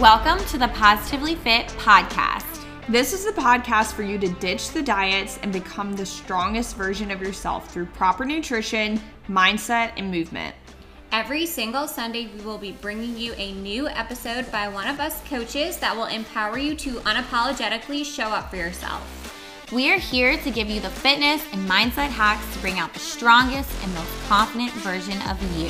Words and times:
Welcome 0.00 0.42
to 0.46 0.56
the 0.56 0.68
Positively 0.68 1.34
Fit 1.34 1.66
podcast. 1.76 2.64
This 2.88 3.12
is 3.12 3.26
the 3.26 3.32
podcast 3.32 3.92
for 3.92 4.02
you 4.02 4.16
to 4.16 4.28
ditch 4.36 4.70
the 4.70 4.80
diets 4.80 5.38
and 5.42 5.52
become 5.52 5.92
the 5.92 6.06
strongest 6.06 6.74
version 6.74 7.10
of 7.10 7.20
yourself 7.20 7.70
through 7.70 7.84
proper 7.84 8.24
nutrition, 8.24 8.98
mindset, 9.28 9.92
and 9.98 10.10
movement. 10.10 10.56
Every 11.12 11.44
single 11.44 11.86
Sunday, 11.86 12.30
we 12.34 12.42
will 12.42 12.56
be 12.56 12.72
bringing 12.72 13.14
you 13.18 13.34
a 13.36 13.52
new 13.52 13.88
episode 13.88 14.50
by 14.50 14.68
one 14.68 14.88
of 14.88 15.00
us 15.00 15.20
coaches 15.28 15.76
that 15.80 15.94
will 15.94 16.06
empower 16.06 16.56
you 16.56 16.74
to 16.76 16.92
unapologetically 17.00 18.02
show 18.02 18.28
up 18.28 18.48
for 18.48 18.56
yourself. 18.56 19.70
We 19.70 19.92
are 19.92 19.98
here 19.98 20.38
to 20.38 20.50
give 20.50 20.70
you 20.70 20.80
the 20.80 20.88
fitness 20.88 21.44
and 21.52 21.68
mindset 21.68 22.08
hacks 22.08 22.50
to 22.54 22.58
bring 22.60 22.78
out 22.78 22.94
the 22.94 23.00
strongest 23.00 23.70
and 23.82 23.92
most 23.92 24.28
confident 24.28 24.72
version 24.72 25.20
of 25.28 25.58
you. 25.58 25.68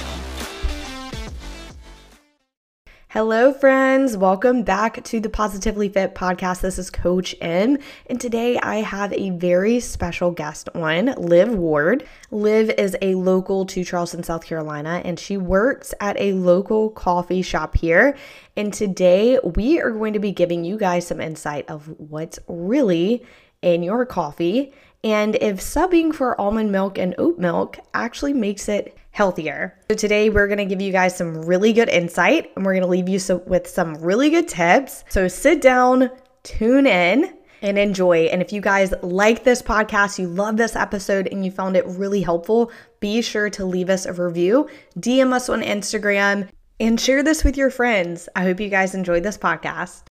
Hello, 3.13 3.53
friends. 3.53 4.17
Welcome 4.17 4.63
back 4.63 5.03
to 5.03 5.19
the 5.19 5.29
Positively 5.29 5.89
Fit 5.89 6.15
podcast. 6.15 6.61
This 6.61 6.79
is 6.79 6.91
Coach 6.91 7.35
M, 7.41 7.77
and 8.07 8.21
today 8.21 8.57
I 8.57 8.83
have 8.83 9.13
a 9.13 9.31
very 9.31 9.81
special 9.81 10.31
guest 10.31 10.69
on, 10.77 11.07
Liv 11.17 11.53
Ward. 11.53 12.07
Liv 12.31 12.71
is 12.79 12.97
a 13.03 13.17
local 13.17 13.67
to 13.67 13.83
Charleston, 13.83 14.23
South 14.23 14.45
Carolina, 14.45 15.03
and 15.05 15.19
she 15.19 15.37
works 15.37 15.93
at 15.99 16.21
a 16.21 16.35
local 16.35 16.89
coffee 16.91 17.43
shop 17.43 17.77
here. 17.77 18.17
And 18.57 18.73
today 18.73 19.41
we 19.57 19.81
are 19.81 19.91
going 19.91 20.13
to 20.13 20.21
be 20.21 20.31
giving 20.31 20.65
you 20.65 20.79
guys 20.79 21.05
some 21.05 21.21
insight 21.21 21.69
of 21.69 21.89
what's 21.99 22.39
really 22.47 23.27
in 23.61 23.83
your 23.83 24.07
coffee 24.07 24.73
and 25.03 25.37
if 25.37 25.61
subbing 25.61 26.15
for 26.15 26.41
almond 26.41 26.73
milk 26.73 26.99
and 26.99 27.15
oat 27.19 27.39
milk 27.39 27.79
actually 27.95 28.35
makes 28.35 28.69
it 28.69 28.97
healthier. 29.13 29.79
So 29.91 29.97
today 29.97 30.31
we're 30.31 30.47
going 30.47 30.59
to 30.59 30.65
give 30.65 30.81
you 30.81 30.93
guys 30.93 31.17
some 31.17 31.43
really 31.45 31.73
good 31.73 31.89
insight 31.89 32.53
and 32.55 32.65
we're 32.65 32.75
going 32.75 32.83
to 32.85 32.89
leave 32.89 33.09
you 33.09 33.19
so, 33.19 33.39
with 33.47 33.67
some 33.67 33.95
really 33.97 34.31
good 34.31 34.49
tips. 34.49 35.05
So 35.09 35.27
sit 35.29 35.61
down, 35.61 36.11
tune 36.43 36.87
in, 36.87 37.35
and 37.63 37.79
enjoy. 37.79 38.25
And 38.27 38.41
if 38.43 38.53
you 38.53 38.61
guys 38.61 38.93
like 39.03 39.45
this 39.45 39.63
podcast, 39.63 40.19
you 40.19 40.29
love 40.29 40.57
this 40.57 40.77
episode, 40.77 41.29
and 41.29 41.45
you 41.45 41.51
found 41.51 41.77
it 41.77 41.85
really 41.87 42.23
helpful, 42.23 42.73
be 43.01 43.23
sure 43.23 43.51
to 43.51 43.65
leave 43.65 43.91
us 43.91 44.07
a 44.07 44.13
review, 44.13 44.69
DM 44.99 45.33
us 45.33 45.49
on 45.49 45.63
Instagram, 45.63 46.49
and 46.79 46.99
share 46.99 47.23
this 47.23 47.45
with 47.45 47.57
your 47.57 47.71
friends. 47.71 48.29
I 48.35 48.45
hope 48.45 48.61
you 48.61 48.69
guys 48.69 48.95
enjoyed 48.95 49.23
this 49.23 49.37
podcast. 49.37 50.05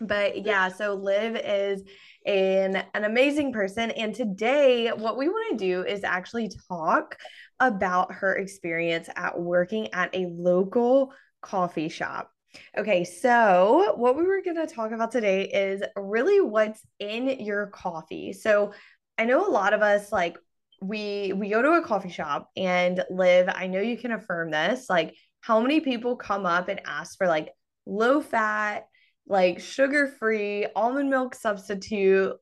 But 0.00 0.44
yeah, 0.44 0.68
so 0.68 0.94
Liv 0.94 1.36
is 1.36 1.82
an, 2.26 2.84
an 2.94 3.04
amazing 3.04 3.52
person. 3.52 3.90
And 3.92 4.14
today, 4.14 4.88
what 4.88 5.16
we 5.16 5.28
want 5.28 5.58
to 5.58 5.64
do 5.64 5.82
is 5.84 6.04
actually 6.04 6.50
talk 6.68 7.16
about 7.60 8.12
her 8.12 8.36
experience 8.36 9.08
at 9.16 9.38
working 9.38 9.92
at 9.94 10.14
a 10.14 10.26
local 10.30 11.12
coffee 11.40 11.88
shop. 11.88 12.30
Okay, 12.76 13.04
so 13.04 13.94
what 13.96 14.16
we 14.16 14.22
were 14.22 14.42
going 14.42 14.56
to 14.56 14.72
talk 14.72 14.92
about 14.92 15.10
today 15.10 15.44
is 15.44 15.82
really 15.94 16.40
what's 16.40 16.80
in 16.98 17.28
your 17.40 17.66
coffee. 17.66 18.32
So 18.32 18.72
I 19.18 19.24
know 19.24 19.46
a 19.46 19.50
lot 19.50 19.74
of 19.74 19.82
us 19.82 20.12
like 20.12 20.36
we 20.82 21.32
we 21.34 21.48
go 21.48 21.62
to 21.62 21.72
a 21.72 21.82
coffee 21.82 22.10
shop 22.10 22.50
and 22.56 23.02
Liv, 23.10 23.48
I 23.52 23.66
know 23.66 23.80
you 23.80 23.96
can 23.96 24.12
affirm 24.12 24.50
this, 24.50 24.90
like 24.90 25.14
how 25.40 25.60
many 25.60 25.80
people 25.80 26.16
come 26.16 26.44
up 26.44 26.68
and 26.68 26.80
ask 26.84 27.16
for 27.16 27.26
like 27.26 27.50
low 27.86 28.20
fat, 28.20 28.86
like 29.26 29.60
sugar 29.60 30.08
free, 30.18 30.66
almond 30.74 31.10
milk 31.10 31.34
substitute. 31.34 32.32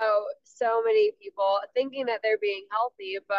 Oh, 0.00 0.24
so 0.44 0.82
many 0.84 1.12
people 1.20 1.58
thinking 1.74 2.06
that 2.06 2.20
they're 2.22 2.38
being 2.38 2.64
healthy, 2.70 3.18
but 3.26 3.36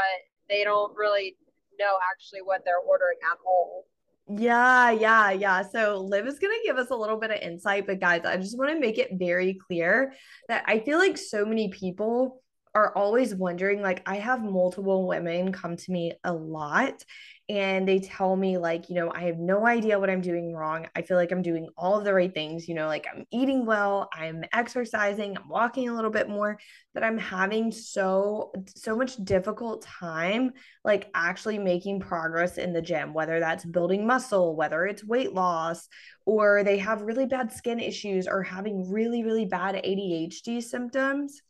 they 0.49 0.63
don't 0.63 0.95
really 0.95 1.35
know 1.79 1.97
actually 2.11 2.41
what 2.41 2.63
they're 2.65 2.79
ordering 2.79 3.17
at 3.31 3.37
all. 3.45 3.85
Yeah, 4.27 4.91
yeah, 4.91 5.31
yeah. 5.31 5.63
So 5.63 5.97
Liv 5.97 6.25
is 6.25 6.39
going 6.39 6.53
to 6.53 6.67
give 6.67 6.77
us 6.77 6.89
a 6.89 6.95
little 6.95 7.17
bit 7.17 7.31
of 7.31 7.37
insight, 7.37 7.85
but 7.85 7.99
guys, 7.99 8.21
I 8.25 8.37
just 8.37 8.57
want 8.57 8.71
to 8.71 8.79
make 8.79 8.97
it 8.97 9.11
very 9.13 9.57
clear 9.67 10.13
that 10.47 10.63
I 10.67 10.79
feel 10.79 10.99
like 10.99 11.17
so 11.17 11.45
many 11.45 11.69
people 11.69 12.41
are 12.73 12.95
always 12.95 13.35
wondering 13.35 13.81
like 13.81 14.01
I 14.05 14.17
have 14.17 14.41
multiple 14.41 15.07
women 15.07 15.51
come 15.51 15.75
to 15.75 15.91
me 15.91 16.13
a 16.23 16.33
lot 16.33 17.03
and 17.51 17.85
they 17.85 17.99
tell 17.99 18.35
me 18.37 18.57
like 18.57 18.89
you 18.89 18.95
know 18.95 19.11
i 19.13 19.23
have 19.23 19.37
no 19.37 19.65
idea 19.65 19.99
what 19.99 20.09
i'm 20.09 20.21
doing 20.21 20.53
wrong. 20.53 20.87
I 20.95 21.01
feel 21.01 21.17
like 21.17 21.31
i'm 21.31 21.41
doing 21.41 21.67
all 21.77 21.97
of 21.97 22.05
the 22.05 22.13
right 22.13 22.33
things 22.33 22.67
you 22.67 22.75
know 22.75 22.87
like 22.87 23.05
i'm 23.13 23.25
eating 23.31 23.65
well 23.65 24.09
i'm 24.13 24.43
exercising 24.53 25.37
i'm 25.37 25.49
walking 25.49 25.89
a 25.89 25.93
little 25.93 26.11
bit 26.11 26.29
more 26.29 26.57
but 26.93 27.03
i'm 27.03 27.17
having 27.17 27.71
so 27.71 28.53
so 28.75 28.95
much 28.95 29.17
difficult 29.17 29.81
time 29.81 30.51
like 30.85 31.09
actually 31.13 31.57
making 31.57 31.99
progress 31.99 32.57
in 32.57 32.71
the 32.71 32.81
gym 32.81 33.13
whether 33.13 33.39
that's 33.39 33.65
building 33.65 34.07
muscle 34.07 34.55
whether 34.55 34.85
it's 34.85 35.03
weight 35.03 35.33
loss 35.33 35.89
or 36.25 36.63
they 36.63 36.77
have 36.77 37.01
really 37.01 37.25
bad 37.25 37.51
skin 37.51 37.79
issues 37.79 38.27
or 38.27 38.43
having 38.43 38.89
really 38.89 39.23
really 39.23 39.45
bad 39.45 39.75
adhd 39.75 40.63
symptoms 40.63 41.41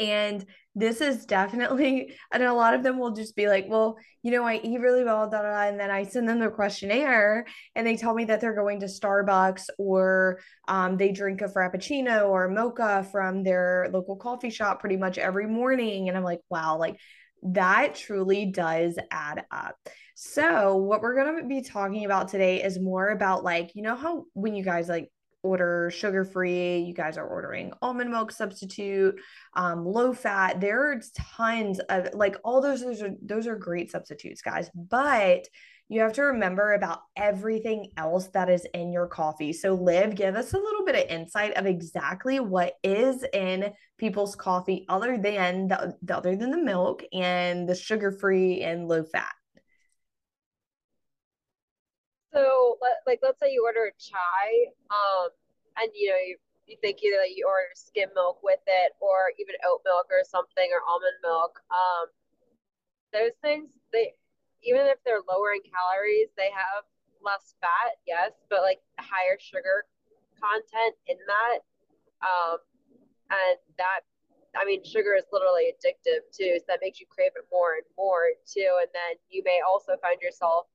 and 0.00 0.44
this 0.74 1.00
is 1.00 1.26
definitely, 1.26 2.16
and 2.32 2.42
a 2.42 2.52
lot 2.52 2.74
of 2.74 2.82
them 2.82 2.98
will 2.98 3.12
just 3.12 3.36
be 3.36 3.48
like, 3.48 3.66
well, 3.68 3.98
you 4.22 4.30
know, 4.30 4.44
I 4.44 4.60
eat 4.62 4.80
really 4.80 5.04
well, 5.04 5.28
da, 5.28 5.42
da, 5.42 5.50
da, 5.50 5.68
and 5.68 5.78
then 5.78 5.90
I 5.90 6.04
send 6.04 6.28
them 6.28 6.38
the 6.38 6.48
questionnaire 6.48 7.46
and 7.76 7.86
they 7.86 7.96
tell 7.96 8.14
me 8.14 8.24
that 8.24 8.40
they're 8.40 8.54
going 8.54 8.80
to 8.80 8.86
Starbucks 8.86 9.66
or 9.78 10.40
um, 10.68 10.96
they 10.96 11.12
drink 11.12 11.42
a 11.42 11.48
Frappuccino 11.48 12.28
or 12.28 12.46
a 12.46 12.50
mocha 12.52 13.06
from 13.12 13.42
their 13.42 13.90
local 13.92 14.16
coffee 14.16 14.50
shop 14.50 14.80
pretty 14.80 14.96
much 14.96 15.18
every 15.18 15.46
morning. 15.46 16.08
And 16.08 16.16
I'm 16.16 16.24
like, 16.24 16.40
wow, 16.48 16.78
like 16.78 16.98
that 17.42 17.94
truly 17.94 18.46
does 18.46 18.98
add 19.10 19.44
up. 19.50 19.76
So, 20.14 20.76
what 20.76 21.00
we're 21.00 21.14
going 21.14 21.42
to 21.42 21.48
be 21.48 21.62
talking 21.62 22.04
about 22.04 22.28
today 22.28 22.62
is 22.62 22.78
more 22.78 23.08
about 23.08 23.42
like, 23.42 23.70
you 23.74 23.82
know, 23.82 23.96
how 23.96 24.24
when 24.34 24.54
you 24.54 24.62
guys 24.62 24.86
like 24.86 25.10
order 25.42 25.90
sugar 25.90 26.24
free. 26.24 26.78
You 26.78 26.94
guys 26.94 27.16
are 27.16 27.26
ordering 27.26 27.72
almond 27.82 28.10
milk 28.10 28.32
substitute, 28.32 29.20
um, 29.54 29.84
low 29.84 30.12
fat. 30.12 30.60
There 30.60 30.92
are 30.92 31.00
tons 31.36 31.80
of 31.88 32.08
like 32.14 32.36
all 32.44 32.60
those. 32.60 32.82
Those 32.82 33.02
are 33.02 33.14
those 33.22 33.46
are 33.46 33.56
great 33.56 33.90
substitutes, 33.90 34.42
guys. 34.42 34.70
But 34.74 35.46
you 35.90 36.00
have 36.02 36.12
to 36.12 36.22
remember 36.22 36.74
about 36.74 37.00
everything 37.16 37.90
else 37.96 38.28
that 38.28 38.48
is 38.48 38.64
in 38.74 38.92
your 38.92 39.08
coffee. 39.08 39.52
So, 39.52 39.74
Liv, 39.74 40.14
give 40.14 40.36
us 40.36 40.52
a 40.52 40.58
little 40.58 40.84
bit 40.84 40.94
of 40.94 41.10
insight 41.10 41.54
of 41.54 41.66
exactly 41.66 42.38
what 42.38 42.74
is 42.84 43.24
in 43.32 43.72
people's 43.98 44.36
coffee, 44.36 44.86
other 44.88 45.18
than 45.18 45.66
the, 45.66 45.96
the 46.02 46.16
other 46.16 46.36
than 46.36 46.52
the 46.52 46.62
milk 46.62 47.02
and 47.12 47.68
the 47.68 47.74
sugar 47.74 48.12
free 48.12 48.62
and 48.62 48.86
low 48.86 49.02
fat. 49.02 49.32
So, 52.32 52.78
like, 53.06 53.20
let's 53.22 53.40
say 53.40 53.50
you 53.52 53.64
order 53.64 53.90
a 53.90 53.94
chai, 53.98 54.70
um, 54.90 55.30
and 55.76 55.90
you 55.94 56.10
know 56.10 56.22
you, 56.22 56.36
you 56.66 56.76
think 56.80 57.02
either 57.02 57.18
that 57.18 57.34
you 57.34 57.46
order 57.46 57.66
skim 57.74 58.10
milk 58.14 58.38
with 58.42 58.62
it, 58.66 58.92
or 59.00 59.34
even 59.38 59.54
oat 59.66 59.82
milk 59.84 60.06
or 60.10 60.22
something, 60.22 60.70
or 60.70 60.82
almond 60.86 61.18
milk. 61.22 61.58
Um, 61.70 62.06
those 63.12 63.34
things, 63.42 63.70
they 63.92 64.14
even 64.62 64.86
if 64.86 65.02
they're 65.04 65.24
lower 65.26 65.56
in 65.56 65.64
calories, 65.64 66.30
they 66.36 66.52
have 66.52 66.84
less 67.24 67.54
fat, 67.60 67.96
yes, 68.06 68.32
but 68.48 68.62
like 68.62 68.80
higher 69.00 69.36
sugar 69.40 69.84
content 70.36 70.94
in 71.06 71.16
that. 71.26 71.58
Um, 72.20 72.58
and 73.30 73.58
that, 73.78 74.04
I 74.56 74.64
mean, 74.64 74.84
sugar 74.84 75.14
is 75.16 75.24
literally 75.32 75.72
addictive 75.72 76.26
too, 76.34 76.58
so 76.58 76.66
that 76.68 76.80
makes 76.82 77.00
you 77.00 77.06
crave 77.08 77.32
it 77.36 77.46
more 77.52 77.80
and 77.80 77.88
more 77.96 78.34
too. 78.44 78.68
And 78.80 78.90
then 78.92 79.16
you 79.28 79.42
may 79.44 79.60
also 79.64 79.96
find 80.02 80.20
yourself 80.20 80.66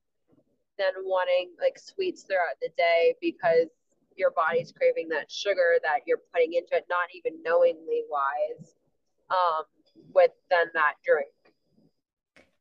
than 0.78 0.94
wanting 1.03 1.52
like 1.59 1.78
sweets 1.80 2.24
throughout 2.24 2.59
the 2.62 2.69
day 2.78 3.16
because 3.22 3.68
your 4.16 4.31
body's 4.31 4.72
craving 4.72 5.09
that 5.09 5.30
sugar 5.30 5.75
that 5.84 6.00
you're 6.06 6.22
putting 6.34 6.53
into 6.53 6.75
it, 6.75 6.86
not 6.90 7.08
even 7.13 7.41
knowingly 7.44 8.03
wise, 8.09 8.75
um, 9.30 9.63
with 10.13 10.31
then 10.50 10.68
that 10.74 10.94
drink. 11.06 11.28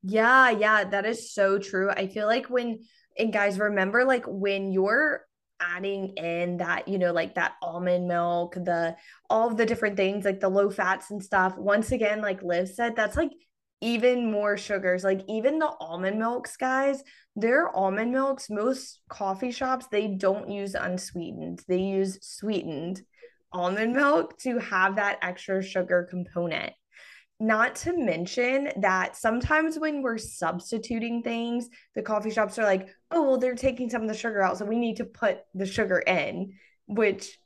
Yeah, 0.02 0.50
yeah, 0.50 0.84
that 0.84 1.06
is 1.06 1.32
so 1.32 1.58
true. 1.58 1.90
I 1.90 2.08
feel 2.08 2.26
like 2.26 2.50
when, 2.50 2.80
and 3.18 3.32
guys, 3.32 3.58
remember 3.58 4.04
like 4.04 4.24
when 4.26 4.72
you're 4.72 5.24
adding 5.60 6.14
in 6.16 6.58
that, 6.58 6.88
you 6.88 6.98
know, 6.98 7.12
like 7.12 7.36
that 7.36 7.54
almond 7.62 8.08
milk, 8.08 8.54
the 8.54 8.96
all 9.30 9.48
of 9.48 9.56
the 9.56 9.64
different 9.64 9.96
things, 9.96 10.24
like 10.24 10.40
the 10.40 10.48
low 10.48 10.70
fats 10.70 11.10
and 11.10 11.22
stuff, 11.22 11.56
once 11.56 11.92
again, 11.92 12.20
like 12.20 12.42
Liv 12.42 12.68
said, 12.68 12.96
that's 12.96 13.16
like 13.16 13.30
even 13.84 14.32
more 14.32 14.56
sugars. 14.56 15.04
Like 15.04 15.20
even 15.28 15.58
the 15.58 15.70
almond 15.78 16.18
milks, 16.18 16.56
guys, 16.56 17.04
their 17.36 17.68
almond 17.76 18.12
milks, 18.12 18.48
most 18.48 19.00
coffee 19.10 19.50
shops, 19.50 19.86
they 19.92 20.08
don't 20.08 20.50
use 20.50 20.74
unsweetened. 20.74 21.62
They 21.68 21.80
use 21.80 22.18
sweetened 22.22 23.02
almond 23.52 23.92
milk 23.92 24.38
to 24.38 24.58
have 24.58 24.96
that 24.96 25.18
extra 25.22 25.62
sugar 25.62 26.08
component. 26.08 26.72
Not 27.38 27.74
to 27.76 27.96
mention 27.96 28.70
that 28.80 29.16
sometimes 29.16 29.78
when 29.78 30.00
we're 30.00 30.18
substituting 30.18 31.22
things, 31.22 31.68
the 31.94 32.02
coffee 32.02 32.30
shops 32.30 32.58
are 32.58 32.64
like, 32.64 32.88
oh, 33.10 33.22
well, 33.22 33.38
they're 33.38 33.54
taking 33.54 33.90
some 33.90 34.02
of 34.02 34.08
the 34.08 34.14
sugar 34.14 34.42
out. 34.42 34.56
So 34.56 34.64
we 34.64 34.78
need 34.78 34.96
to 34.96 35.04
put 35.04 35.40
the 35.52 35.66
sugar 35.66 35.98
in, 35.98 36.54
which 36.86 37.38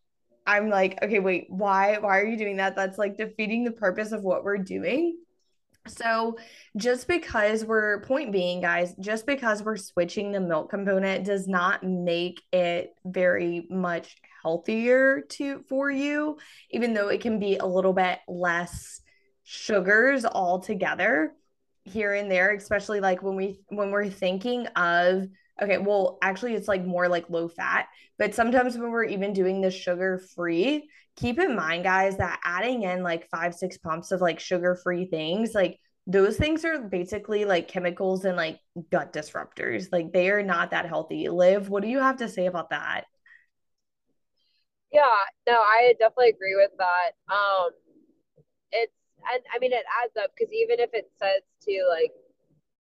I'm 0.47 0.71
like, 0.71 1.03
okay, 1.03 1.19
wait, 1.19 1.47
why? 1.49 1.99
Why 1.99 2.21
are 2.21 2.27
you 2.27 2.39
doing 2.39 2.59
that? 2.59 2.77
That's 2.77 2.97
like 2.97 3.17
defeating 3.17 3.65
the 3.65 3.73
purpose 3.73 4.13
of 4.13 4.23
what 4.23 4.45
we're 4.45 4.59
doing. 4.59 5.19
So, 5.89 6.39
just 6.77 7.09
because 7.09 7.65
we're, 7.65 8.01
point 8.03 8.33
being, 8.33 8.61
guys, 8.61 8.95
just 9.01 9.27
because 9.27 9.63
we're 9.63 9.77
switching 9.77 10.33
the 10.33 10.41
milk 10.41 10.71
component 10.71 11.25
does 11.25 11.49
not 11.49 11.83
make 11.83 12.43
it 12.53 12.95
very 13.05 13.67
much 13.71 14.17
healthier 14.43 15.23
to 15.31 15.65
for 15.69 15.91
you, 15.91 16.39
even 16.71 16.95
though 16.95 17.09
it 17.09 17.21
can 17.21 17.39
be 17.39 17.57
a 17.57 17.67
little 17.67 17.93
bit 17.93 18.19
less 18.29 19.01
sugars 19.45 20.25
altogether 20.25 21.33
here 21.85 22.15
and 22.15 22.31
there, 22.31 22.55
especially 22.55 23.01
like 23.01 23.23
when 23.23 23.37
we 23.37 23.61
when 23.69 23.91
we're 23.91 24.09
thinking 24.09 24.67
of 24.69 25.27
okay, 25.61 25.79
well, 25.79 26.19
actually 26.23 26.55
it's 26.55 26.69
like 26.69 26.85
more 26.85 27.09
like 27.09 27.29
low 27.29 27.49
fat, 27.49 27.87
but 28.17 28.35
sometimes 28.35 28.79
when 28.79 28.91
we're 28.91 29.05
even 29.05 29.33
doing 29.33 29.61
the 29.61 29.71
sugar 29.71 30.19
free, 30.37 30.89
keep 31.19 31.41
in 31.41 31.57
mind 31.57 31.83
guys 31.83 32.17
that 32.19 32.39
adding 32.45 32.85
in 32.85 33.03
like 33.03 33.29
5 33.29 33.55
6 33.55 33.77
pumps 33.79 34.13
of 34.13 34.21
like 34.21 34.39
sugar 34.39 34.77
free 34.77 35.05
things, 35.05 35.53
like 35.53 35.81
those 36.07 36.37
things 36.37 36.65
are 36.65 36.79
basically 36.79 37.45
like 37.45 37.67
chemicals 37.67 38.25
and 38.25 38.37
like 38.37 38.61
gut 38.91 39.13
disruptors. 39.13 39.89
Like 39.91 40.13
they 40.13 40.31
are 40.31 40.45
not 40.45 40.71
that 40.71 40.87
healthy. 40.87 41.29
Liv, 41.29 41.69
what 41.69 41.83
do 41.83 41.89
you 41.89 41.99
have 41.99 42.19
to 42.19 42.29
say 42.29 42.47
about 42.47 42.71
that? 42.71 43.05
Yeah, 44.93 45.03
no, 45.47 45.55
I 45.55 45.95
definitely 45.99 46.31
agree 46.31 46.55
with 46.55 46.71
that. 46.79 47.11
Um, 47.29 47.71
it's 48.71 48.95
and 49.33 49.43
I 49.53 49.59
mean 49.59 49.73
it 49.73 49.85
adds 50.03 50.17
up 50.17 50.31
because 50.39 50.53
even 50.53 50.79
if 50.79 50.91
it 50.93 51.11
says 51.19 51.43
to 51.63 51.73
like, 51.91 52.13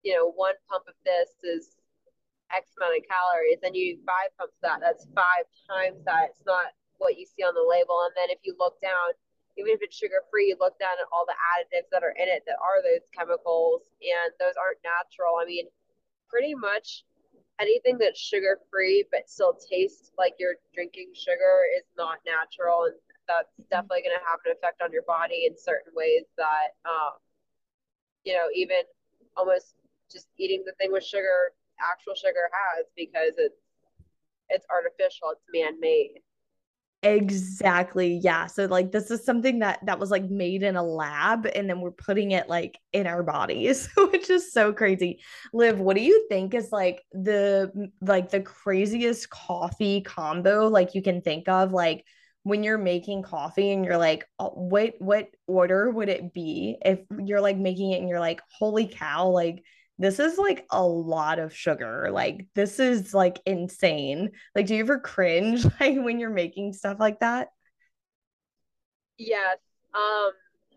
you 0.04 0.13
know, 0.13 0.31
one 0.31 0.54
pump 0.69 0.86
of 0.88 0.94
this 1.04 1.31
is 1.44 1.75
X 2.56 2.69
amount 2.78 2.98
of 2.98 3.04
calories, 3.10 3.57
then 3.63 3.74
you 3.74 3.98
five 4.06 4.30
pumps 4.38 4.56
that, 4.62 4.80
that's 4.80 5.07
five 5.16 5.50
times 5.68 6.06
that. 6.06 6.30
It's 6.30 6.45
not 6.45 6.76
what 6.98 7.18
you 7.18 7.26
see 7.26 7.44
on 7.44 7.54
the 7.54 7.66
label. 7.66 8.06
And 8.06 8.14
then 8.18 8.30
if 8.30 8.40
you 8.44 8.56
look 8.60 8.80
down, 8.82 9.14
even 9.58 9.74
if 9.74 9.82
it's 9.82 9.98
sugar 9.98 10.22
free, 10.30 10.54
you 10.54 10.58
look 10.60 10.78
down 10.78 10.98
at 11.02 11.10
all 11.10 11.26
the 11.26 11.38
additives 11.58 11.90
that 11.92 12.04
are 12.06 12.14
in 12.14 12.30
it 12.30 12.46
that 12.46 12.62
are 12.62 12.82
those 12.86 13.06
chemicals, 13.10 13.90
and 14.02 14.30
those 14.38 14.54
aren't 14.54 14.82
natural. 14.86 15.42
I 15.42 15.46
mean, 15.46 15.66
pretty 16.30 16.54
much 16.54 17.04
anything 17.60 17.98
that's 17.98 18.20
sugar 18.20 18.60
free 18.70 19.06
but 19.12 19.30
still 19.30 19.58
tastes 19.58 20.12
like 20.18 20.34
you're 20.38 20.62
drinking 20.74 21.10
sugar 21.14 21.66
is 21.78 21.86
not 21.98 22.20
natural 22.26 22.86
and 22.86 22.94
that's 23.28 23.52
definitely 23.70 24.02
going 24.06 24.16
to 24.16 24.24
have 24.24 24.40
an 24.46 24.54
effect 24.56 24.82
on 24.82 24.92
your 24.92 25.04
body 25.04 25.46
in 25.50 25.58
certain 25.58 25.92
ways 25.94 26.24
that 26.38 26.78
um, 26.86 27.18
you 28.24 28.34
know 28.34 28.48
even 28.54 28.86
almost 29.36 29.76
just 30.12 30.28
eating 30.38 30.64
the 30.66 30.74
thing 30.80 30.92
with 30.92 31.04
sugar 31.04 31.52
actual 31.82 32.16
sugar 32.16 32.48
has 32.54 32.86
because 32.96 33.36
it's 33.38 33.62
it's 34.50 34.66
artificial 34.72 35.34
it's 35.34 35.44
man-made 35.52 36.22
Exactly. 37.15 38.19
Yeah. 38.21 38.48
So 38.48 38.65
like 38.65 38.92
this 38.92 39.12
is 39.12 39.24
something 39.24 39.59
that 39.59 39.80
that 39.86 40.00
was 40.00 40.12
like 40.12 40.30
made 40.30 40.62
in 40.63 40.75
a 40.75 40.83
lab 40.83 41.45
and 41.45 41.69
then 41.69 41.80
we're 41.80 41.92
putting 41.92 42.31
it 42.31 42.50
like 42.50 42.77
in 42.92 43.07
our 43.07 43.24
bodies, 43.24 43.88
which 43.98 44.30
is 44.30 44.51
so 44.51 44.74
crazy. 44.74 45.21
Liv, 45.54 45.80
what 45.80 45.95
do 45.95 46.01
you 46.04 46.27
think 46.27 46.54
is 46.54 46.71
like 46.71 47.04
the 47.13 47.89
like 48.01 48.30
the 48.31 48.42
craziest 48.42 49.30
coffee 49.30 50.01
combo 50.01 50.68
like 50.68 50.95
you 50.95 51.01
can 51.01 51.21
think 51.21 51.48
of 51.48 51.71
like 51.71 52.04
when 52.44 52.63
you're 52.63 52.77
making 52.77 53.24
coffee 53.24 53.71
and 53.71 53.86
you're 53.86 53.98
like, 53.98 54.25
oh, 54.39 54.50
what 54.50 54.95
what 55.00 55.27
order 55.48 55.89
would 55.92 56.10
it 56.10 56.33
be 56.33 56.77
if 56.83 57.00
you're 57.24 57.42
like 57.42 57.57
making 57.57 57.92
it 57.92 58.00
and 58.00 58.10
you're 58.10 58.19
like, 58.19 58.42
holy 58.57 58.88
cow, 58.88 59.27
like 59.30 59.63
this 59.98 60.20
is 60.20 60.38
like 60.38 60.66
a 60.72 60.84
lot 60.84 61.40
of 61.40 61.56
sugar. 61.56 62.10
Like 62.12 62.48
this 62.54 62.80
is 62.80 63.14
like 63.14 63.40
insane. 63.46 64.32
Like, 64.56 64.68
do 64.68 64.76
you 64.76 64.82
ever 64.82 65.00
cringe 65.00 65.66
like 65.80 65.98
when 65.98 66.20
you're 66.20 66.30
making 66.30 66.74
stuff 66.74 66.98
like 67.00 67.20
that? 67.20 67.50
Yes. 69.18 69.58
Um, 69.96 70.32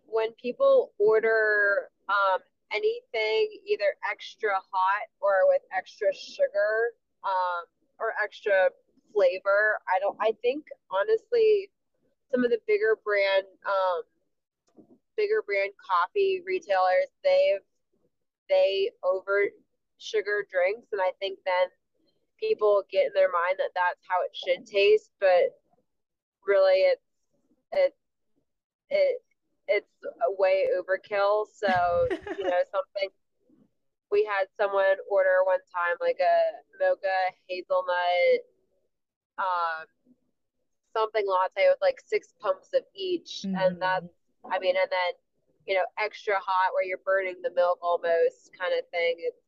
when 0.07 0.33
people 0.33 0.93
order 0.99 1.91
um 2.09 2.41
anything 2.73 3.59
either 3.67 3.97
extra 4.11 4.53
hot 4.55 5.07
or 5.21 5.49
with 5.49 5.63
extra 5.77 6.15
sugar, 6.15 6.95
um, 7.25 7.67
or 8.01 8.15
extra 8.23 8.71
flavor. 9.13 9.79
I 9.87 10.01
don't 10.01 10.17
I 10.21 10.33
think 10.43 10.65
honestly 10.91 11.71
some 12.33 12.45
of 12.45 12.51
the 12.51 12.59
bigger 12.67 12.99
brand 13.05 13.47
um 13.67 14.03
bigger 15.17 15.43
brand 15.45 15.73
coffee 15.77 16.43
retailers 16.47 17.11
they've 17.23 17.61
they 18.51 18.91
over 19.03 19.47
sugar 19.99 20.45
drinks 20.51 20.89
and 20.93 21.01
I 21.01 21.13
think 21.19 21.39
then 21.47 21.69
people 22.39 22.83
get 22.91 23.07
in 23.07 23.13
their 23.15 23.31
mind 23.31 23.57
that 23.59 23.73
that's 23.75 24.03
how 24.09 24.21
it 24.27 24.35
should 24.35 24.67
taste 24.67 25.11
but 25.21 25.57
really 26.47 26.91
it's 26.91 27.09
it 27.73 27.95
it 28.91 29.23
it's 29.69 29.95
a 30.05 30.33
way 30.37 30.67
overkill 30.75 31.47
so 31.47 31.71
you 32.37 32.45
know 32.45 32.65
something 32.75 33.09
we 34.11 34.25
had 34.27 34.49
someone 34.59 34.99
order 35.09 35.45
one 35.45 35.63
time 35.71 35.97
like 36.01 36.19
a 36.19 36.37
mocha 36.83 37.33
hazelnut 37.49 38.43
um, 39.41 39.87
something 40.93 41.25
latte 41.27 41.69
with 41.69 41.81
like 41.81 42.01
six 42.05 42.35
pumps 42.41 42.69
of 42.75 42.83
each, 42.95 43.43
mm-hmm. 43.45 43.57
and 43.57 43.81
that's 43.81 44.07
I 44.51 44.59
mean, 44.59 44.77
and 44.77 44.89
then 44.91 45.13
you 45.71 45.79
know 45.79 45.87
extra 46.03 46.35
hot 46.35 46.75
where 46.75 46.83
you're 46.83 47.07
burning 47.07 47.39
the 47.47 47.55
milk 47.55 47.79
almost 47.79 48.51
kind 48.59 48.75
of 48.75 48.83
thing. 48.91 49.23
It's 49.23 49.47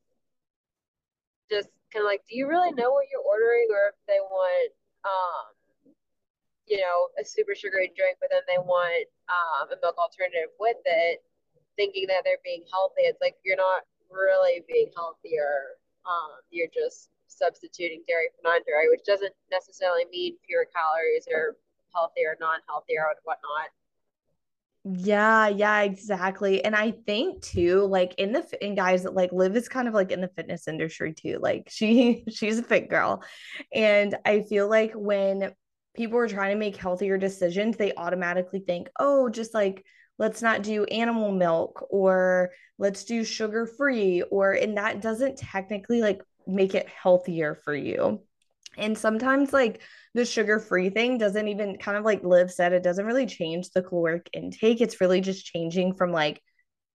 just 1.50 1.68
kind 1.90 2.06
of 2.06 2.08
like, 2.08 2.22
do 2.30 2.38
you 2.38 2.46
really 2.46 2.70
know 2.78 2.94
what 2.94 3.10
you're 3.10 3.26
ordering, 3.26 3.66
or 3.74 3.90
if 3.90 3.98
they 4.06 4.22
want 4.22 4.70
um, 5.02 5.50
you 6.66 6.78
know, 6.78 7.10
a 7.18 7.24
super 7.24 7.54
sugary 7.54 7.90
drink, 7.96 8.18
but 8.20 8.30
then 8.30 8.42
they 8.46 8.58
want 8.58 9.06
um, 9.26 9.68
a 9.74 9.76
milk 9.82 9.98
alternative 9.98 10.54
with 10.58 10.78
it, 10.86 11.22
thinking 11.76 12.06
that 12.06 12.22
they're 12.24 12.42
being 12.44 12.62
healthy. 12.70 13.02
It's 13.02 13.20
like 13.20 13.36
you're 13.44 13.58
not 13.58 13.82
really 14.10 14.62
being 14.70 14.90
healthier. 14.94 15.76
Um, 16.06 16.38
you're 16.50 16.70
just 16.72 17.10
substituting 17.26 18.06
dairy 18.06 18.30
for 18.34 18.46
non-dairy, 18.46 18.88
which 18.90 19.04
doesn't 19.04 19.34
necessarily 19.50 20.06
mean 20.10 20.38
fewer 20.46 20.66
calories 20.70 21.26
or 21.26 21.58
healthy 21.94 22.22
or 22.24 22.36
non-healthy 22.38 22.94
or 22.96 23.10
whatnot. 23.24 23.74
Yeah, 24.84 25.46
yeah, 25.46 25.82
exactly. 25.82 26.64
And 26.64 26.74
I 26.74 26.90
think 26.90 27.40
too, 27.42 27.84
like 27.86 28.14
in 28.18 28.32
the 28.32 28.44
and 28.60 28.76
guys, 28.76 29.04
like 29.04 29.32
Liv 29.32 29.54
is 29.56 29.68
kind 29.68 29.86
of 29.86 29.94
like 29.94 30.10
in 30.10 30.20
the 30.20 30.28
fitness 30.28 30.66
industry 30.66 31.14
too. 31.14 31.38
Like 31.40 31.68
she 31.70 32.24
she's 32.28 32.58
a 32.58 32.62
fit 32.64 32.90
girl. 32.90 33.22
And 33.72 34.16
I 34.24 34.40
feel 34.42 34.68
like 34.68 34.92
when 34.94 35.52
people 35.94 36.18
are 36.18 36.26
trying 36.28 36.50
to 36.52 36.58
make 36.58 36.76
healthier 36.76 37.16
decisions, 37.16 37.76
they 37.76 37.94
automatically 37.94 38.58
think, 38.60 38.88
oh, 38.98 39.28
just 39.28 39.54
like 39.54 39.84
let's 40.18 40.42
not 40.42 40.62
do 40.62 40.84
animal 40.86 41.30
milk 41.30 41.86
or 41.90 42.50
let's 42.78 43.04
do 43.04 43.22
sugar 43.24 43.66
free 43.66 44.22
or 44.30 44.52
and 44.52 44.76
that 44.78 45.00
doesn't 45.00 45.38
technically 45.38 46.00
like 46.00 46.22
make 46.46 46.74
it 46.74 46.88
healthier 46.88 47.54
for 47.54 47.74
you. 47.74 48.20
And 48.76 48.96
sometimes, 48.96 49.52
like 49.52 49.82
the 50.14 50.24
sugar 50.24 50.58
free 50.58 50.90
thing 50.90 51.18
doesn't 51.18 51.48
even 51.48 51.78
kind 51.78 51.96
of 51.96 52.04
like 52.04 52.24
Liv 52.24 52.50
said, 52.50 52.72
it 52.72 52.82
doesn't 52.82 53.06
really 53.06 53.26
change 53.26 53.70
the 53.70 53.82
caloric 53.82 54.28
intake. 54.32 54.80
It's 54.80 55.00
really 55.00 55.20
just 55.20 55.46
changing 55.46 55.94
from 55.94 56.12
like, 56.12 56.40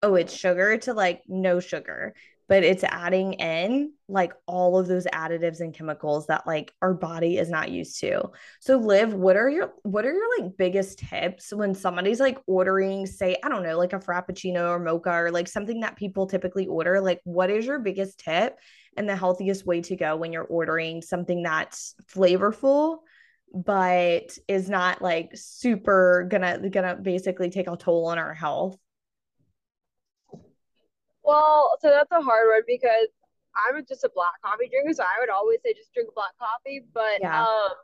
oh, 0.02 0.16
it's 0.16 0.34
sugar 0.34 0.78
to 0.80 0.94
like 0.94 1.22
no 1.28 1.60
sugar 1.60 2.14
but 2.48 2.64
it's 2.64 2.84
adding 2.84 3.34
in 3.34 3.92
like 4.08 4.34
all 4.46 4.78
of 4.78 4.88
those 4.88 5.06
additives 5.08 5.60
and 5.60 5.74
chemicals 5.74 6.28
that 6.28 6.48
like 6.48 6.74
our 6.82 6.94
body 6.94 7.38
is 7.38 7.50
not 7.50 7.72
used 7.72 8.00
to. 8.00 8.24
So 8.62 8.78
Liv, 8.78 9.14
what 9.14 9.36
are 9.36 9.50
your 9.50 9.74
what 9.84 10.06
are 10.06 10.14
your 10.14 10.40
like 10.40 10.58
biggest 10.58 11.00
tips 11.00 11.52
when 11.54 11.76
somebody's 11.76 12.20
like 12.20 12.38
ordering 12.48 13.06
say 13.06 13.36
I 13.44 13.50
don't 13.50 13.64
know 13.64 13.78
like 13.78 13.94
a 13.94 14.00
frappuccino 14.00 14.70
or 14.70 14.80
mocha 14.80 15.12
or 15.12 15.32
like 15.32 15.48
something 15.48 15.82
that 15.82 15.98
people 15.98 16.28
typically 16.28 16.68
order 16.68 17.02
like 17.02 17.20
what 17.26 17.50
is 17.50 17.66
your 17.66 17.80
biggest 17.80 18.20
tip 18.20 18.58
and 18.96 19.10
the 19.10 19.16
healthiest 19.16 19.66
way 19.66 19.82
to 19.82 19.96
go 19.96 20.16
when 20.16 20.32
you're 20.32 20.44
ordering 20.44 21.02
something 21.02 21.44
that's 21.44 21.96
flavorful 22.10 23.00
but 23.54 24.38
is 24.48 24.70
not 24.70 25.02
like 25.02 25.32
super 25.36 26.28
gonna 26.30 26.70
gonna 26.70 26.96
basically 26.96 27.50
take 27.50 27.68
a 27.68 27.78
toll 27.78 28.08
on 28.08 28.18
our 28.18 28.34
health 28.34 28.78
well, 31.28 31.76
so 31.84 31.92
that's 31.92 32.12
a 32.16 32.24
hard 32.24 32.48
one 32.48 32.64
because 32.66 33.12
I'm 33.52 33.84
just 33.84 34.08
a 34.08 34.12
black 34.16 34.40
coffee 34.40 34.72
drinker, 34.72 34.96
so 34.96 35.04
I 35.04 35.20
would 35.20 35.30
always 35.30 35.60
say 35.60 35.76
just 35.76 35.94
drink 35.94 36.08
black 36.16 36.32
coffee. 36.40 36.88
But 36.96 37.20
yeah. 37.20 37.44
um, 37.44 37.76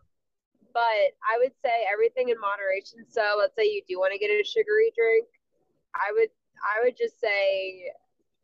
but 0.72 1.14
I 1.22 1.38
would 1.38 1.52
say 1.60 1.84
everything 1.92 2.32
in 2.32 2.40
moderation. 2.40 3.04
So 3.12 3.36
let's 3.38 3.54
say 3.60 3.68
you 3.68 3.84
do 3.84 4.00
want 4.00 4.16
to 4.16 4.20
get 4.20 4.32
a 4.32 4.42
sugary 4.48 4.96
drink, 4.96 5.28
I 5.94 6.16
would 6.16 6.32
I 6.64 6.82
would 6.88 6.96
just 6.96 7.20
say 7.20 7.92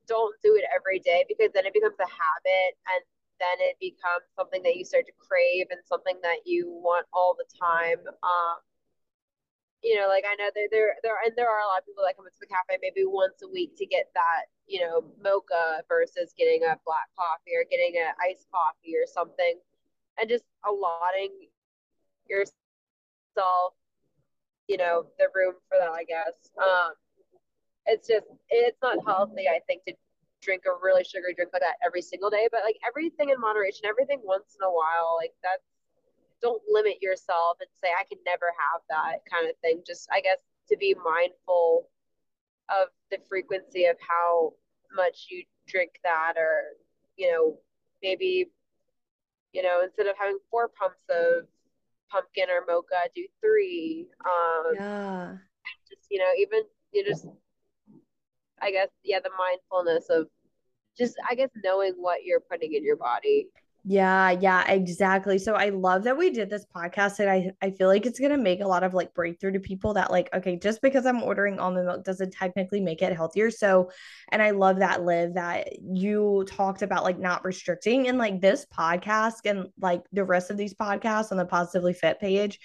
don't 0.06 0.36
do 0.44 0.58
it 0.60 0.66
every 0.74 1.00
day 1.00 1.24
because 1.30 1.54
then 1.54 1.66
it 1.66 1.74
becomes 1.74 1.96
a 2.02 2.10
habit 2.10 2.72
and 2.92 3.02
then 3.40 3.58
it 3.72 3.78
becomes 3.80 4.26
something 4.36 4.60
that 4.66 4.76
you 4.76 4.84
start 4.84 5.06
to 5.06 5.16
crave 5.16 5.72
and 5.72 5.80
something 5.86 6.18
that 6.26 6.44
you 6.44 6.68
want 6.68 7.06
all 7.14 7.38
the 7.38 7.48
time. 7.56 8.02
Um, 8.20 8.58
you 9.80 9.96
know, 9.96 10.12
like 10.12 10.26
I 10.28 10.36
know 10.36 10.52
there 10.52 10.68
there 10.70 11.00
there 11.02 11.16
and 11.24 11.34
there 11.40 11.48
are 11.48 11.64
a 11.64 11.70
lot 11.72 11.80
of 11.80 11.88
people 11.88 12.04
that 12.04 12.18
come 12.18 12.28
into 12.28 12.42
the 12.42 12.52
cafe 12.52 12.78
maybe 12.84 13.08
once 13.08 13.40
a 13.42 13.50
week 13.50 13.78
to 13.80 13.86
get 13.88 14.12
that, 14.14 14.52
you 14.70 14.80
know, 14.82 15.04
mocha 15.22 15.82
versus 15.90 16.34
getting 16.38 16.64
a 16.64 16.78
black 16.86 17.10
coffee 17.18 17.58
or 17.58 17.66
getting 17.70 17.98
an 17.98 18.14
iced 18.22 18.46
coffee 18.54 18.94
or 18.96 19.10
something, 19.10 19.58
and 20.20 20.30
just 20.30 20.46
allotting 20.64 21.50
yourself, 22.30 23.74
you 24.68 24.78
know, 24.78 25.08
the 25.18 25.28
room 25.34 25.56
for 25.68 25.78
that. 25.80 25.90
I 25.90 26.04
guess 26.06 26.54
um, 26.62 26.94
it's 27.88 28.08
just 28.08 28.28
it's 28.50 28.78
not 28.82 28.98
healthy. 29.06 29.50
I 29.50 29.60
think 29.66 29.84
to 29.86 29.94
drink 30.42 30.64
a 30.70 30.78
really 30.82 31.04
sugary 31.04 31.34
drink 31.34 31.50
like 31.52 31.62
that 31.62 31.82
every 31.86 32.02
single 32.02 32.30
day, 32.30 32.48
but 32.52 32.62
like 32.64 32.78
everything 32.88 33.30
in 33.30 33.42
moderation, 33.42 33.90
everything 33.90 34.22
once 34.24 34.56
in 34.56 34.64
a 34.64 34.72
while, 34.72 35.18
like 35.20 35.34
that's 35.44 35.66
don't 36.42 36.62
limit 36.72 37.02
yourself 37.02 37.58
and 37.60 37.68
say 37.82 37.90
I 37.90 38.06
can 38.06 38.20
never 38.26 38.48
have 38.56 38.82
that 38.88 39.26
kind 39.28 39.50
of 39.50 39.58
thing. 39.60 39.82
Just 39.86 40.08
I 40.14 40.22
guess 40.22 40.40
to 40.70 40.78
be 40.78 40.96
mindful 41.04 41.90
of 42.70 42.90
the 43.12 43.18
frequency 43.28 43.86
of 43.86 43.98
how 44.08 44.54
much 44.96 45.28
you 45.30 45.44
drink 45.68 45.92
that 46.04 46.34
or 46.38 46.64
you 47.16 47.32
know 47.32 47.58
maybe 48.02 48.50
you 49.54 49.64
know 49.64 49.82
instead 49.84 50.08
of 50.08 50.16
having 50.20 50.38
four 50.50 50.70
pumps 50.80 51.02
of 51.10 51.46
pumpkin 52.12 52.46
or 52.50 52.66
mocha 52.68 53.10
do 53.16 53.26
three 53.42 54.08
um 54.26 54.74
yeah. 54.76 55.36
just 55.88 56.08
you 56.10 56.20
know 56.20 56.32
even 56.40 56.62
you 56.92 57.06
just 57.06 57.28
i 58.62 58.72
guess 58.72 58.90
yeah 59.04 59.20
the 59.20 59.30
mindfulness 59.38 60.10
of 60.10 60.28
just 60.98 61.16
i 61.30 61.36
guess 61.36 61.50
knowing 61.64 61.94
what 61.98 62.24
you're 62.24 62.40
putting 62.40 62.74
in 62.74 62.84
your 62.84 62.98
body 62.98 63.48
yeah, 63.86 64.32
yeah, 64.32 64.70
exactly. 64.70 65.38
So 65.40 65.56
I 65.56 65.70
love 65.70 66.04
that 66.04 66.18
we 66.18 66.30
did 66.32 66.50
this 66.50 66.66
podcast 66.76 67.20
and 67.20 67.30
I 67.30 67.52
I 67.62 67.72
feel 67.72 67.88
like 67.88 68.06
it's 68.06 68.20
going 68.20 68.32
to 68.32 68.38
make 68.38 68.60
a 68.60 68.68
lot 68.68 68.84
of 68.84 68.94
like 68.94 69.14
breakthrough 69.14 69.54
to 69.54 69.60
people 69.60 69.94
that 69.94 70.12
like 70.12 70.30
okay, 70.34 70.58
just 70.58 70.82
because 70.82 71.06
I'm 71.06 71.24
ordering 71.24 71.60
almond 71.60 71.88
milk 71.88 72.04
doesn't 72.04 72.32
technically 72.32 72.82
make 72.82 73.02
it 73.02 73.16
healthier. 73.16 73.50
So 73.50 73.90
and 74.30 74.42
I 74.42 74.52
love 74.52 74.80
that 74.80 75.04
Liv 75.04 75.36
that 75.36 75.80
you 75.82 76.46
talked 76.48 76.82
about 76.82 77.06
like 77.06 77.20
not 77.20 77.46
restricting 77.46 78.10
and 78.10 78.18
like 78.18 78.42
this 78.42 78.66
podcast 78.66 79.46
and 79.46 79.68
like 79.80 80.04
the 80.12 80.26
rest 80.26 80.52
of 80.52 80.58
these 80.58 80.74
podcasts 80.74 81.32
on 81.32 81.38
the 81.38 81.46
Positively 81.46 81.94
Fit 81.94 82.20
page 82.20 82.60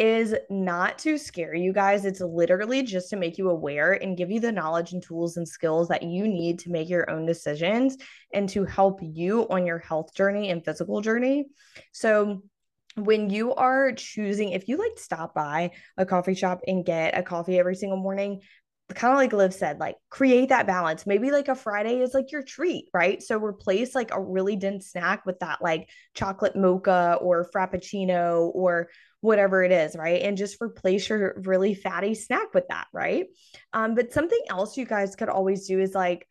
is 0.00 0.34
not 0.48 0.98
to 0.98 1.18
scare 1.18 1.54
you 1.54 1.74
guys. 1.74 2.06
It's 2.06 2.22
literally 2.22 2.82
just 2.82 3.10
to 3.10 3.16
make 3.16 3.36
you 3.36 3.50
aware 3.50 3.92
and 3.92 4.16
give 4.16 4.30
you 4.30 4.40
the 4.40 4.50
knowledge 4.50 4.94
and 4.94 5.02
tools 5.02 5.36
and 5.36 5.46
skills 5.46 5.88
that 5.88 6.02
you 6.02 6.26
need 6.26 6.58
to 6.60 6.70
make 6.70 6.88
your 6.88 7.10
own 7.10 7.26
decisions 7.26 7.98
and 8.32 8.48
to 8.48 8.64
help 8.64 9.00
you 9.02 9.46
on 9.50 9.66
your 9.66 9.78
health 9.78 10.14
journey 10.14 10.48
and 10.48 10.64
physical 10.64 11.02
journey. 11.02 11.48
So, 11.92 12.42
when 12.96 13.30
you 13.30 13.54
are 13.54 13.92
choosing, 13.92 14.50
if 14.50 14.68
you 14.68 14.76
like 14.76 14.98
stop 14.98 15.32
by 15.32 15.70
a 15.96 16.04
coffee 16.04 16.34
shop 16.34 16.60
and 16.66 16.84
get 16.84 17.16
a 17.16 17.22
coffee 17.22 17.58
every 17.58 17.76
single 17.76 17.98
morning, 17.98 18.40
kind 18.94 19.12
of 19.12 19.18
like 19.18 19.32
Liv 19.32 19.54
said, 19.54 19.78
like 19.78 19.96
create 20.08 20.48
that 20.48 20.66
balance. 20.66 21.06
Maybe 21.06 21.30
like 21.30 21.48
a 21.48 21.54
Friday 21.54 22.00
is 22.00 22.14
like 22.14 22.32
your 22.32 22.42
treat, 22.42 22.86
right? 22.92 23.22
So 23.22 23.38
replace 23.38 23.94
like 23.94 24.12
a 24.12 24.20
really 24.20 24.56
dense 24.56 24.90
snack 24.90 25.24
with 25.24 25.38
that 25.40 25.62
like 25.62 25.88
chocolate 26.14 26.56
mocha 26.56 27.18
or 27.20 27.48
frappuccino 27.54 28.50
or 28.54 28.88
whatever 29.20 29.62
it 29.62 29.72
is, 29.72 29.96
right? 29.96 30.22
And 30.22 30.36
just 30.36 30.60
replace 30.62 31.08
your 31.08 31.40
really 31.44 31.74
fatty 31.74 32.14
snack 32.14 32.54
with 32.54 32.68
that, 32.68 32.86
right? 32.92 33.26
Um, 33.72 33.94
but 33.94 34.12
something 34.12 34.40
else 34.48 34.76
you 34.76 34.86
guys 34.86 35.16
could 35.16 35.28
always 35.28 35.66
do 35.66 35.78
is 35.78 35.94
like 35.94 36.26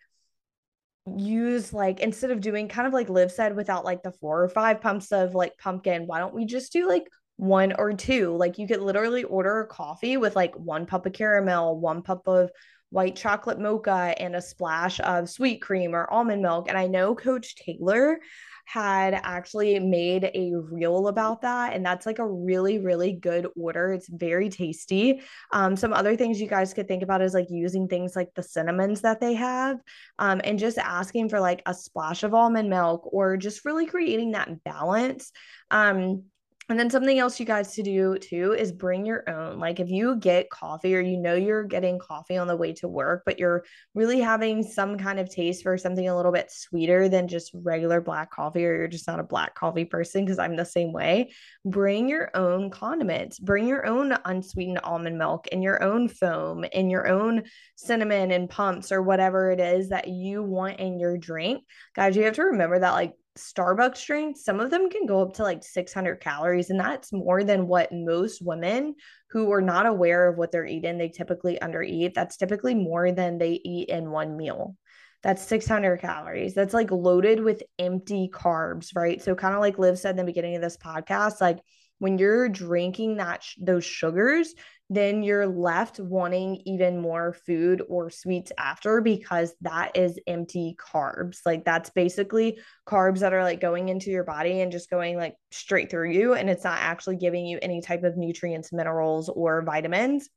use 1.17 1.74
like 1.74 2.00
instead 2.00 2.31
of 2.31 2.41
doing 2.41 2.67
kind 2.67 2.88
of 2.88 2.93
like 2.93 3.10
Liv 3.10 3.31
said 3.31 3.55
without 3.55 3.86
like 3.86 4.03
the 4.03 4.12
four 4.12 4.43
or 4.43 4.50
five 4.50 4.81
pumps 4.81 5.12
of 5.12 5.36
like 5.36 5.58
pumpkin, 5.58 6.08
why 6.08 6.19
don't 6.19 6.34
we 6.34 6.46
just 6.46 6.74
do 6.74 6.88
like 6.88 7.08
one 7.38 7.74
or 7.77 7.93
two? 7.93 8.36
Like 8.36 8.58
you 8.58 8.67
could 8.67 8.81
literally 8.81 9.24
order 9.24 9.62
a 9.62 9.67
coffee 9.67 10.17
with 10.17 10.36
like 10.36 10.55
one 10.55 10.86
pump 10.86 11.05
of 11.05 11.13
caramel, 11.13 11.79
one 11.79 12.01
pump 12.01 12.27
of 12.27 12.50
white 12.89 13.15
chocolate 13.15 13.60
mocha 13.60 14.13
and 14.17 14.36
a 14.36 14.41
splash 14.41 15.00
of 15.01 15.29
sweet 15.29 15.62
cream 15.62 15.93
or 15.93 16.12
almond 16.12 16.41
milk. 16.41 16.67
And 16.67 16.77
I 16.77 16.88
know 16.88 17.15
Coach 17.15 17.55
Taylor 17.55 18.19
had 18.65 19.15
actually 19.15 19.79
made 19.79 20.25
a 20.25 20.51
reel 20.53 21.08
about 21.08 21.41
that. 21.41 21.74
And 21.74 21.84
that's 21.84 22.05
like 22.05 22.19
a 22.19 22.27
really, 22.27 22.77
really 22.77 23.13
good 23.13 23.48
order. 23.60 23.93
It's 23.93 24.08
very 24.08 24.50
tasty. 24.50 25.22
Um, 25.51 25.75
some 25.75 25.91
other 25.91 26.15
things 26.15 26.39
you 26.39 26.48
guys 26.48 26.74
could 26.74 26.88
think 26.88 27.01
about 27.01 27.24
is 27.24 27.34
like 27.34 27.48
using 27.50 27.88
things 27.88 28.15
like 28.15 28.29
the 28.36 28.43
cinnamons 28.43 29.01
that 29.01 29.19
they 29.19 29.34
have 29.34 29.79
um, 30.19 30.39
and 30.43 30.60
just 30.60 30.77
asking 30.77 31.29
for 31.29 31.39
like 31.39 31.63
a 31.65 31.74
splash 31.74 32.22
of 32.22 32.36
almond 32.36 32.69
milk 32.69 33.10
or 33.12 33.38
just 33.38 33.65
really 33.65 33.88
creating 33.88 34.31
that 34.31 34.63
balance. 34.63 35.31
Um, 35.72 36.25
and 36.70 36.80
then 36.80 36.90
something 36.90 37.18
else 37.18 37.40
you 37.40 37.46
guys 37.46 37.74
to 37.74 37.84
do 37.84 38.18
too 38.18 38.54
is 38.54 38.72
bring 38.72 39.06
your 39.06 39.28
own. 39.30 39.60
Like 39.60 39.80
if 39.80 39.90
you 39.90 40.16
get 40.16 40.50
coffee 40.50 40.96
or 40.96 41.00
you 41.00 41.18
know 41.18 41.34
you're 41.34 41.64
getting 41.64 42.00
coffee 42.00 42.38
on 42.38 42.48
the 42.48 42.56
way 42.56 42.74
to 42.74 42.88
work, 42.88 43.24
but 43.26 43.40
you're 43.40 43.64
really 43.96 44.20
having 44.20 44.64
some 44.64 44.98
kind 44.98 45.20
of 45.20 45.30
taste 45.30 45.64
for 45.64 45.78
something 45.78 46.08
a 46.08 46.16
little 46.16 46.32
bit 46.32 46.52
sweeter 46.52 47.10
than 47.10 47.28
just 47.28 47.52
regular 47.54 48.02
black 48.02 48.32
coffee, 48.32 48.66
or 48.66 48.76
you're 48.76 48.88
just 48.88 49.08
not 49.08 49.20
a 49.20 49.24
black 49.24 49.56
coffee 49.56 49.86
person, 49.86 50.24
because 50.24 50.40
I'm 50.40 50.56
the 50.56 50.64
same 50.64 50.94
way, 50.94 51.32
bring 51.66 52.08
your 52.08 52.30
own 52.36 52.70
condiments, 52.70 53.40
bring 53.40 53.68
your 53.68 53.86
own 53.86 54.16
unsweetened 54.26 54.80
almond 54.84 55.18
milk 55.18 55.48
and 55.52 55.64
your 55.64 55.84
own 55.84 56.08
foam 56.08 56.64
and 56.72 56.92
your 56.92 57.08
own 57.08 57.44
cinnamon 57.76 58.32
and 58.32 58.50
pumps 58.50 58.92
or 58.92 59.02
whatever 59.02 59.52
it 59.52 59.60
is 59.60 59.90
that 59.90 60.08
you 60.08 60.44
want 60.44 60.80
in 60.80 61.00
your 61.00 61.18
drink. 61.18 61.64
Guys, 61.96 62.16
you 62.16 62.24
have 62.24 62.36
to 62.36 62.44
remember 62.44 62.80
that 62.80 62.92
like 62.92 63.14
Starbucks 63.38 64.05
drinks, 64.05 64.43
some 64.43 64.59
of 64.59 64.69
them 64.69 64.89
can 64.89 65.05
go 65.05 65.21
up 65.21 65.33
to 65.36 65.43
like 65.43 65.63
600 65.63 66.17
calories, 66.17 66.69
and 66.69 66.79
that's 66.79 67.13
more 67.13 67.43
than 67.43 67.67
what 67.67 67.91
most 67.91 68.41
women 68.41 68.95
who 69.29 69.51
are 69.51 69.62
not 69.62 69.86
aware 69.86 70.27
of 70.27 70.38
what 70.38 70.51
they're 70.51 70.65
eating, 70.65 70.98
they 70.98 71.09
typically 71.09 71.57
undereat. 71.62 72.13
That's 72.13 72.38
typically 72.38 72.75
more 72.75 73.12
than 73.12 73.38
they 73.38 73.59
eat 73.63 73.89
in 73.89 74.12
one 74.12 74.36
meal. 74.36 74.75
That's 75.21 75.45
600 75.45 75.98
calories. 75.98 76.53
That's 76.53 76.74
like 76.74 76.91
loaded 76.91 77.41
with 77.41 77.62
empty 77.77 78.29
carbs, 78.33 78.95
right? 78.95 79.21
So, 79.21 79.36
kind 79.36 79.53
of 79.53 79.62
like 79.62 79.77
Liv 79.77 80.00
said 80.00 80.12
in 80.12 80.17
the 80.17 80.24
beginning 80.24 80.55
of 80.55 80.62
this 80.62 80.77
podcast, 80.77 81.41
like 81.41 81.59
when 82.00 82.18
you're 82.18 82.50
drinking 82.50 83.18
that 83.18 83.44
sh- 83.44 83.58
those 83.62 83.86
sugars, 83.86 84.53
then 84.89 85.22
you're 85.22 85.46
left 85.46 86.00
wanting 86.00 86.62
even 86.65 87.00
more 87.00 87.34
food 87.46 87.84
or 87.88 88.10
sweets 88.10 88.51
after 88.58 89.01
because 89.01 89.53
that 89.62 89.96
is 89.96 90.18
empty 90.25 90.75
carbs. 90.79 91.39
Like 91.46 91.63
that's 91.63 91.91
basically 91.91 92.60
carbs 92.88 93.20
that 93.20 93.34
are 93.34 93.44
like 93.44 93.62
going 93.62 93.89
into 93.89 94.10
your 94.10 94.24
body 94.24 94.62
and 94.62 94.72
just 94.72 94.89
going 94.89 95.15
like 95.15 95.36
straight 95.51 95.91
through 95.91 96.12
you 96.12 96.34
and 96.34 96.50
it's 96.50 96.63
not 96.63 96.79
actually 96.79 97.18
giving 97.18 97.46
you 97.46 97.60
any 97.62 97.82
type 97.82 98.03
of 98.03 98.18
nutrients, 98.18 98.74
minerals 98.74 99.29
or 99.29 99.62
vitamins 99.62 100.27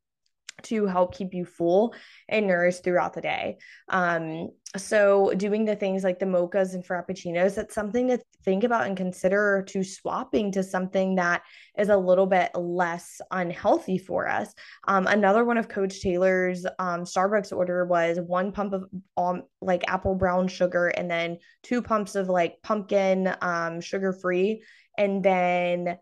to 0.63 0.87
help 0.87 1.15
keep 1.15 1.35
you 1.35 1.45
full 1.45 1.95
and 2.29 2.47
nourished 2.47 2.85
throughout 2.85 3.15
the 3.15 3.21
day. 3.21 3.59
Um, 3.89 4.51
so 4.77 5.33
doing 5.37 5.65
the 5.65 5.77
things 5.77 6.03
like 6.03 6.19
the 6.19 6.27
mochas 6.27 6.75
and 6.75 6.85
frappuccinos, 6.85 7.55
that's 7.55 7.75
something 7.75 8.09
to 8.09 8.19
think 8.45 8.65
about 8.65 8.87
and 8.87 8.97
consider 8.97 9.65
to 9.69 9.85
swapping 9.85 10.53
to 10.53 10.63
something 10.63 11.17
that 11.17 11.43
is 11.79 11.89
a 11.89 11.97
little 11.97 12.27
bit 12.27 12.51
less 12.55 13.21
unhealthy 13.31 13.99
for 13.99 14.29
us. 14.29 14.55
Um, 14.89 15.07
another 15.07 15.45
one 15.45 15.59
of 15.59 15.69
Coach 15.69 16.01
Taylor's 16.01 16.65
um, 16.79 17.03
Starbucks 17.03 17.55
order 17.55 17.85
was 17.85 18.19
one 18.19 18.53
pump 18.53 18.73
of 18.73 18.85
um, 19.17 19.43
like 19.61 19.85
apple 19.89 20.15
brown 20.15 20.49
sugar 20.49 20.89
and 20.89 21.11
then 21.11 21.39
two 21.63 21.83
pumps 21.83 22.15
of 22.15 22.29
like 22.29 22.57
pumpkin 22.63 23.35
um, 23.43 23.81
sugar 23.81 24.13
free 24.13 24.63
and 24.97 25.23
then 25.23 25.99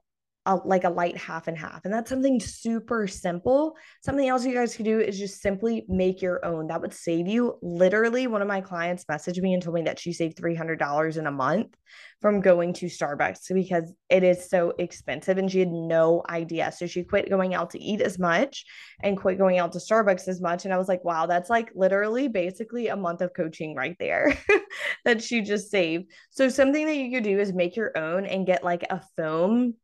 a, 0.47 0.56
like 0.56 0.85
a 0.85 0.90
light 0.90 1.16
half 1.16 1.49
and 1.49 1.56
half. 1.56 1.85
And 1.85 1.92
that's 1.92 2.09
something 2.09 2.40
super 2.40 3.06
simple. 3.06 3.76
Something 4.02 4.28
else 4.28 4.44
you 4.44 4.54
guys 4.54 4.75
could 4.75 4.87
do 4.87 4.99
is 4.99 5.18
just 5.18 5.42
simply 5.42 5.85
make 5.88 6.23
your 6.23 6.44
own. 6.44 6.68
That 6.68 6.80
would 6.80 6.94
save 6.94 7.28
you. 7.28 7.59
Literally, 7.61 8.26
one 8.26 8.40
of 8.40 8.49
my 8.49 8.61
clients 8.61 9.04
messaged 9.04 9.40
me 9.42 9.52
and 9.52 9.62
told 9.62 9.75
me 9.75 9.82
that 9.82 9.99
she 9.99 10.12
saved 10.12 10.38
$300 10.38 11.16
in 11.18 11.26
a 11.26 11.30
month 11.30 11.76
from 12.23 12.40
going 12.40 12.73
to 12.75 12.87
Starbucks 12.87 13.52
because 13.52 13.92
it 14.09 14.23
is 14.23 14.49
so 14.49 14.73
expensive 14.78 15.37
and 15.37 15.50
she 15.50 15.61
had 15.61 15.70
no 15.70 16.23
idea. 16.28 16.73
So 16.73 16.87
she 16.87 17.04
quit 17.04 17.28
going 17.28 17.54
out 17.54 17.70
to 17.70 17.82
eat 17.82 18.00
as 18.00 18.18
much 18.18 18.64
and 19.02 19.18
quit 19.18 19.38
going 19.38 19.59
out 19.59 19.73
to 19.73 19.78
Starbucks 19.78 20.26
as 20.26 20.40
much. 20.40 20.64
And 20.64 20.73
I 20.73 20.78
was 20.78 20.88
like, 20.88 21.04
wow, 21.04 21.26
that's 21.26 21.50
like 21.50 21.70
literally 21.75 22.28
basically 22.28 22.88
a 22.88 22.97
month 22.97 23.20
of 23.20 23.35
coaching 23.35 23.75
right 23.75 23.97
there 23.99 24.38
that 25.04 25.23
she 25.23 25.42
just 25.42 25.70
saved. 25.70 26.11
So 26.30 26.49
something 26.49 26.87
that 26.87 26.97
you 26.97 27.11
could 27.11 27.25
do 27.25 27.38
is 27.38 27.52
make 27.52 27.76
your 27.76 27.97
own 27.97 28.25
and 28.25 28.47
get 28.47 28.64
like 28.64 28.85
a 28.88 29.02
foam 29.16 29.75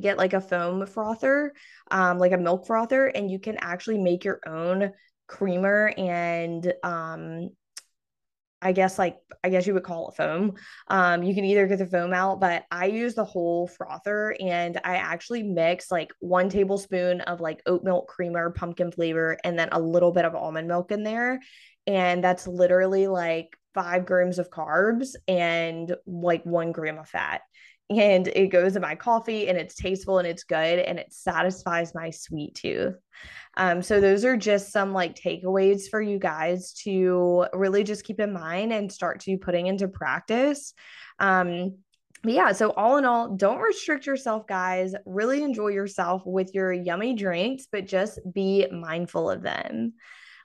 get 0.00 0.18
like 0.18 0.32
a 0.32 0.40
foam 0.40 0.86
frother, 0.86 1.52
um, 1.90 2.18
like 2.18 2.32
a 2.32 2.38
milk 2.38 2.66
frother, 2.66 3.06
and 3.06 3.30
you 3.30 3.38
can 3.38 3.56
actually 3.60 3.98
make 3.98 4.24
your 4.24 4.40
own 4.46 4.92
creamer 5.28 5.94
and 5.96 6.74
um 6.82 7.48
I 8.64 8.70
guess 8.70 8.96
like 8.96 9.18
I 9.42 9.48
guess 9.48 9.66
you 9.66 9.74
would 9.74 9.82
call 9.82 10.08
it 10.08 10.14
foam. 10.14 10.54
Um, 10.86 11.24
you 11.24 11.34
can 11.34 11.44
either 11.44 11.66
get 11.66 11.78
the 11.78 11.86
foam 11.86 12.12
out, 12.12 12.38
but 12.38 12.64
I 12.70 12.86
use 12.86 13.14
the 13.14 13.24
whole 13.24 13.66
frother 13.66 14.36
and 14.38 14.80
I 14.84 14.96
actually 14.96 15.42
mix 15.42 15.90
like 15.90 16.12
one 16.20 16.48
tablespoon 16.48 17.22
of 17.22 17.40
like 17.40 17.60
oat 17.66 17.82
milk 17.82 18.06
creamer, 18.06 18.50
pumpkin 18.50 18.92
flavor, 18.92 19.36
and 19.42 19.58
then 19.58 19.68
a 19.72 19.80
little 19.80 20.12
bit 20.12 20.24
of 20.24 20.36
almond 20.36 20.68
milk 20.68 20.92
in 20.92 21.02
there. 21.02 21.40
And 21.88 22.22
that's 22.22 22.46
literally 22.46 23.08
like 23.08 23.48
five 23.74 24.06
grams 24.06 24.38
of 24.38 24.48
carbs 24.48 25.16
and 25.26 25.96
like 26.06 26.44
one 26.44 26.70
gram 26.70 26.98
of 26.98 27.08
fat 27.08 27.40
and 28.00 28.28
it 28.28 28.48
goes 28.48 28.76
in 28.76 28.82
my 28.82 28.94
coffee 28.94 29.48
and 29.48 29.58
it's 29.58 29.74
tasteful 29.74 30.18
and 30.18 30.26
it's 30.26 30.44
good 30.44 30.78
and 30.78 30.98
it 30.98 31.12
satisfies 31.12 31.94
my 31.94 32.10
sweet 32.10 32.54
tooth. 32.54 32.94
Um, 33.56 33.82
so 33.82 34.00
those 34.00 34.24
are 34.24 34.36
just 34.36 34.72
some 34.72 34.92
like 34.92 35.14
takeaways 35.14 35.88
for 35.90 36.00
you 36.00 36.18
guys 36.18 36.72
to 36.84 37.46
really 37.52 37.84
just 37.84 38.04
keep 38.04 38.20
in 38.20 38.32
mind 38.32 38.72
and 38.72 38.90
start 38.90 39.20
to 39.20 39.36
putting 39.36 39.66
into 39.66 39.88
practice. 39.88 40.74
Um, 41.18 41.76
but 42.22 42.32
yeah, 42.32 42.52
so 42.52 42.70
all 42.70 42.98
in 42.98 43.04
all, 43.04 43.34
don't 43.34 43.58
restrict 43.58 44.06
yourself, 44.06 44.46
guys. 44.46 44.94
Really 45.06 45.42
enjoy 45.42 45.68
yourself 45.68 46.22
with 46.24 46.54
your 46.54 46.72
yummy 46.72 47.14
drinks, 47.14 47.66
but 47.70 47.86
just 47.86 48.20
be 48.32 48.66
mindful 48.70 49.28
of 49.28 49.42
them. 49.42 49.94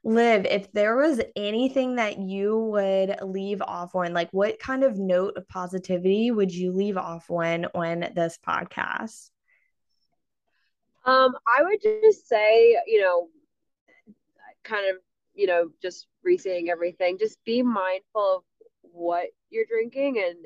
Liv, 0.03 0.45
if 0.45 0.71
there 0.71 0.95
was 0.95 1.19
anything 1.35 1.95
that 1.95 2.19
you 2.19 2.57
would 2.57 3.17
leave 3.21 3.61
off 3.61 3.95
on, 3.95 4.13
like 4.13 4.29
what 4.31 4.59
kind 4.59 4.83
of 4.83 4.97
note 4.97 5.35
of 5.37 5.47
positivity 5.47 6.31
would 6.31 6.53
you 6.53 6.71
leave 6.71 6.97
off 6.97 7.29
on 7.29 7.65
on 7.73 7.99
this 8.15 8.37
podcast? 8.47 9.31
Um, 11.05 11.35
I 11.47 11.63
would 11.63 11.81
just 11.81 12.27
say, 12.27 12.77
you 12.85 13.01
know, 13.01 13.29
kind 14.63 14.89
of, 14.89 14.97
you 15.33 15.47
know, 15.47 15.69
just 15.81 16.07
restating 16.23 16.69
everything, 16.69 17.17
just 17.17 17.43
be 17.45 17.61
mindful 17.63 18.37
of 18.37 18.43
what 18.81 19.27
you're 19.49 19.65
drinking 19.65 20.21
and, 20.25 20.37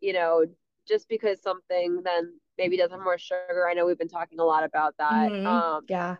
you 0.00 0.12
know, 0.14 0.46
just 0.86 1.08
because 1.08 1.42
something 1.42 2.00
then 2.02 2.32
maybe 2.56 2.78
does 2.78 2.90
have 2.90 3.00
more 3.00 3.18
sugar. 3.18 3.68
I 3.68 3.74
know 3.74 3.84
we've 3.84 3.98
been 3.98 4.08
talking 4.08 4.40
a 4.40 4.44
lot 4.44 4.64
about 4.64 4.94
that. 4.98 5.30
Mhm. 5.30 5.46
Um, 5.46 5.84
Yeah. 5.88 6.16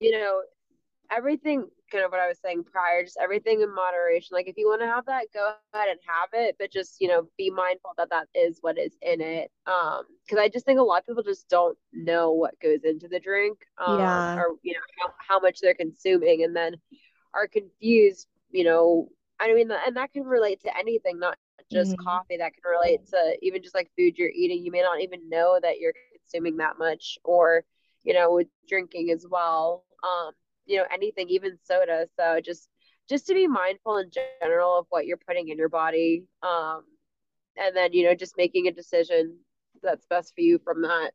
you 0.00 0.12
know, 0.12 0.42
everything 1.10 1.68
kind 1.92 2.04
of 2.04 2.12
what 2.12 2.20
I 2.20 2.28
was 2.28 2.40
saying 2.40 2.64
prior, 2.64 3.04
just 3.04 3.18
everything 3.22 3.62
in 3.62 3.74
moderation. 3.74 4.34
Like 4.34 4.48
if 4.48 4.56
you 4.58 4.68
want 4.68 4.82
to 4.82 4.88
have 4.88 5.06
that, 5.06 5.26
go 5.34 5.52
ahead 5.52 5.88
and 5.90 6.00
have 6.06 6.06
it, 6.14 6.56
but 6.58 6.72
just, 6.72 6.78
you 7.00 7.08
know, 7.08 7.28
be 7.38 7.50
mindful 7.50 7.74
that 7.82 8.10
that 8.10 8.28
is 8.34 8.58
what 8.62 8.78
is 8.78 8.96
in 9.02 9.20
it. 9.20 9.50
Um, 9.66 10.02
because 10.24 10.38
I 10.38 10.48
just 10.48 10.66
think 10.66 10.80
a 10.80 10.82
lot 10.82 11.00
of 11.00 11.06
people 11.06 11.22
just 11.22 11.48
don't 11.48 11.78
know 11.92 12.32
what 12.32 12.58
goes 12.60 12.84
into 12.84 13.08
the 13.08 13.20
drink, 13.20 13.58
um, 13.78 14.28
Yeah. 14.28 14.36
or 14.36 14.56
you 14.62 14.74
know, 14.74 14.80
how, 15.00 15.14
how 15.28 15.40
much 15.40 15.60
they're 15.60 15.74
consuming 15.74 16.44
and 16.44 16.56
then 16.56 16.76
are 17.34 17.48
confused, 17.48 18.28
you 18.50 18.64
know. 18.64 19.08
I 19.40 19.52
mean, 19.54 19.70
and 19.70 19.96
that 19.96 20.12
can 20.12 20.24
relate 20.24 20.60
to 20.62 20.76
anything, 20.78 21.18
not 21.18 21.36
just 21.72 21.74
Mhm. 21.88 21.96
coffee. 21.96 22.36
That 22.38 22.52
can 22.54 22.62
relate 22.70 23.06
to 23.10 23.36
even 23.42 23.62
just 23.62 23.74
like 23.74 23.90
food 23.98 24.18
you're 24.18 24.30
eating. 24.30 24.64
You 24.64 24.70
may 24.72 24.82
not 24.82 25.00
even 25.00 25.28
know 25.28 25.58
that 25.60 25.78
you're 25.80 25.94
consuming 26.12 26.56
that 26.58 26.78
much, 26.78 27.18
or 27.24 27.64
you 28.04 28.14
know, 28.14 28.32
with 28.34 28.48
drinking 28.68 29.10
as 29.10 29.26
well. 29.28 29.84
Um, 30.04 30.32
you 30.66 30.78
know 30.78 30.84
anything 30.92 31.28
even 31.28 31.58
soda 31.62 32.06
so 32.18 32.40
just 32.40 32.68
just 33.08 33.26
to 33.26 33.34
be 33.34 33.46
mindful 33.46 33.98
in 33.98 34.10
general 34.10 34.60
of 34.60 34.66
what 34.70 34.84
you're 34.84 34.98
putting 35.00 35.28
in 35.30 35.36
your 35.36 35.48
body 35.50 36.24
um 36.24 36.68
and 37.56 37.76
then 37.76 37.92
you 37.92 38.04
know 38.04 38.14
just 38.14 38.36
making 38.36 38.66
a 38.66 38.72
decision 38.72 39.38
that's 39.82 40.06
best 40.06 40.34
for 40.34 40.40
you 40.42 40.58
from 40.64 40.82
that 40.82 41.10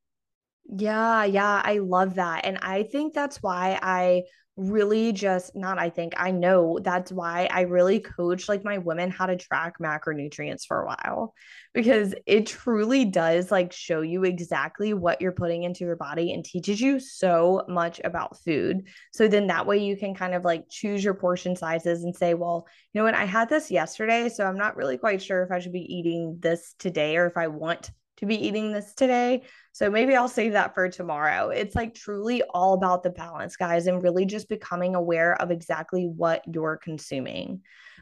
Yeah, 0.70 1.24
yeah, 1.26 1.62
I 1.64 1.80
love 1.80 2.16
that. 2.16 2.46
And 2.46 2.58
I 2.62 2.84
think 2.84 3.14
that's 3.14 3.42
why 3.42 3.80
I 3.82 4.24
really 4.58 5.14
just, 5.14 5.56
not 5.56 5.78
I 5.78 5.90
think, 5.90 6.14
I 6.18 6.32
know 6.32 6.80
that's 6.82 7.12
why 7.12 7.48
I 7.52 7.62
really 7.62 8.00
coach 8.00 8.50
like 8.50 8.64
my 8.64 8.80
women 8.80 9.12
how 9.12 9.28
to 9.28 9.38
track 9.38 9.76
macronutrients 9.80 10.66
for 10.68 10.82
a 10.82 10.88
while 10.88 11.34
because 11.74 12.16
it 12.26 12.48
truly 12.48 13.06
does 13.06 13.52
like 13.52 13.72
show 13.72 14.02
you 14.02 14.24
exactly 14.24 14.96
what 14.96 15.22
you're 15.22 15.32
putting 15.32 15.62
into 15.62 15.86
your 15.86 15.96
body 15.96 16.34
and 16.34 16.44
teaches 16.44 16.82
you 16.82 17.00
so 17.00 17.64
much 17.70 18.02
about 18.04 18.42
food. 18.42 18.88
So 19.14 19.28
then 19.28 19.48
that 19.48 19.68
way 19.68 19.78
you 19.78 19.96
can 19.96 20.16
kind 20.16 20.34
of 20.34 20.44
like 20.44 20.68
choose 20.70 21.04
your 21.04 21.14
portion 21.14 21.56
sizes 21.56 22.04
and 22.04 22.16
say, 22.16 22.34
well, 22.34 22.68
you 22.94 23.00
know 23.00 23.06
what, 23.06 23.14
I 23.14 23.26
had 23.26 23.50
this 23.50 23.70
yesterday, 23.70 24.28
so 24.28 24.44
I'm 24.44 24.58
not 24.58 24.76
really 24.76 24.98
quite 24.98 25.22
sure 25.22 25.44
if 25.44 25.52
I 25.52 25.60
should 25.60 25.72
be 25.72 25.96
eating 25.96 26.38
this 26.40 26.74
today 26.80 27.18
or 27.18 27.28
if 27.28 27.38
I 27.38 27.48
want 27.48 27.92
to 28.18 28.26
be 28.26 28.48
eating 28.48 28.72
this 28.72 28.94
today. 28.96 29.44
So 29.78 29.92
maybe 29.92 30.16
I'll 30.16 30.28
save 30.28 30.54
that 30.54 30.74
for 30.74 30.90
tomorrow. 30.90 31.50
It's 31.50 31.76
like 31.76 31.94
truly 31.94 32.42
all 32.50 32.74
about 32.74 33.04
the 33.04 33.12
balance, 33.12 33.56
guys, 33.56 33.86
and 33.86 34.02
really 34.02 34.26
just 34.26 34.50
becoming 34.50 34.96
aware 34.96 35.40
of 35.40 35.52
exactly 35.52 36.08
what 36.08 36.42
you're 36.52 36.78
consuming. 36.78 37.62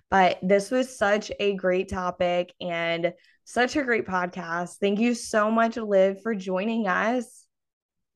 But 0.09 0.39
this 0.41 0.71
was 0.71 0.97
such 0.97 1.33
a 1.37 1.53
great 1.55 1.89
topic 1.89 2.53
and 2.61 3.11
such 3.43 3.75
a 3.75 3.83
great 3.83 4.07
podcast. 4.07 4.77
Thank 4.79 5.01
you 5.01 5.13
so 5.13 5.51
much, 5.51 5.75
Liv, 5.75 6.21
for 6.21 6.33
joining 6.33 6.87
us. 6.87 7.45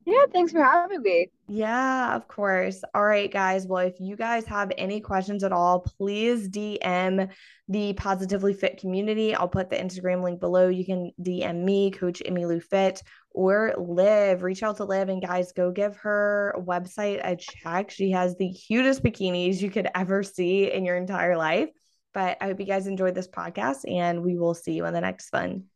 yeah 0.06 0.24
thanks 0.32 0.52
for 0.52 0.64
having 0.64 1.02
me 1.02 1.28
Yeah, 1.46 2.16
of 2.16 2.26
course. 2.28 2.82
All 2.94 3.04
right, 3.04 3.30
guys. 3.30 3.66
Well, 3.66 3.86
if 3.86 4.00
you 4.00 4.16
guys 4.16 4.46
have 4.46 4.72
any 4.78 5.02
questions 5.02 5.44
at 5.44 5.52
all, 5.52 5.80
please 5.80 6.48
DM 6.48 7.28
the 7.68 7.92
Positively 7.92 8.54
Fit 8.54 8.78
community. 8.78 9.34
I'll 9.34 9.48
put 9.48 9.68
the 9.68 9.76
Instagram 9.76 10.22
link 10.24 10.40
below. 10.40 10.68
You 10.68 10.86
can 10.86 11.12
DM 11.20 11.62
me, 11.62 11.90
Coach 11.90 12.22
Emmylou 12.26 12.62
Fit, 12.62 13.02
or 13.30 13.74
Liv. 13.78 14.42
Reach 14.42 14.62
out 14.62 14.76
to 14.78 14.84
Liv, 14.84 15.08
and 15.08 15.22
guys, 15.22 15.52
go 15.52 15.70
give 15.70 15.96
her 15.98 16.54
website 16.58 17.20
a 17.24 17.36
check. 17.36 17.90
She 17.90 18.10
has 18.10 18.36
the 18.36 18.52
cutest 18.52 19.02
bikinis 19.02 19.60
you 19.60 19.70
could 19.70 19.88
ever 19.94 20.22
see 20.22 20.70
in 20.70 20.84
your 20.84 20.96
entire 20.96 21.36
life. 21.36 21.70
But 22.12 22.38
I 22.40 22.46
hope 22.46 22.60
you 22.60 22.66
guys 22.66 22.86
enjoyed 22.86 23.14
this 23.14 23.28
podcast, 23.28 23.90
and 23.90 24.22
we 24.22 24.36
will 24.36 24.54
see 24.54 24.72
you 24.72 24.84
on 24.84 24.92
the 24.92 25.00
next 25.00 25.32
one. 25.32 25.69